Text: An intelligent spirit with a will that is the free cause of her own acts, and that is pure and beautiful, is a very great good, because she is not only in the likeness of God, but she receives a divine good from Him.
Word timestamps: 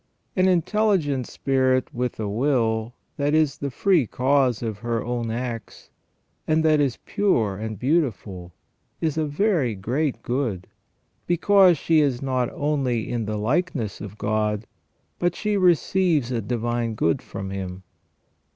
An 0.35 0.47
intelligent 0.47 1.27
spirit 1.27 1.93
with 1.93 2.19
a 2.19 2.27
will 2.27 2.95
that 3.17 3.35
is 3.35 3.59
the 3.59 3.69
free 3.69 4.07
cause 4.07 4.63
of 4.63 4.79
her 4.79 5.05
own 5.05 5.29
acts, 5.29 5.91
and 6.47 6.65
that 6.65 6.79
is 6.79 6.97
pure 7.05 7.55
and 7.59 7.77
beautiful, 7.77 8.51
is 8.99 9.15
a 9.15 9.25
very 9.27 9.75
great 9.75 10.23
good, 10.23 10.65
because 11.27 11.77
she 11.77 11.99
is 11.99 12.19
not 12.19 12.49
only 12.51 13.11
in 13.11 13.25
the 13.25 13.37
likeness 13.37 14.01
of 14.01 14.17
God, 14.17 14.65
but 15.19 15.35
she 15.35 15.55
receives 15.55 16.31
a 16.31 16.41
divine 16.41 16.95
good 16.95 17.21
from 17.21 17.51
Him. 17.51 17.83